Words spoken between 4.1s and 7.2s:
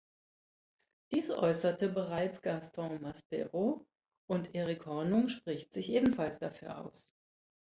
und Erik Hornung spricht sich ebenfalls dafür aus.